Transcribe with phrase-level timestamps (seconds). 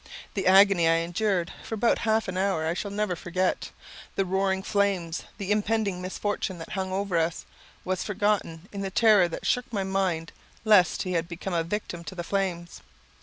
[0.33, 3.69] The agony I endured for about half an hour I shall never forget.
[4.15, 7.45] The roaring flames, the impending misfortune that hung over us,
[7.85, 10.31] was forgotten in the terror that shook my mind
[10.65, 12.81] lest he had become a victim to the flames.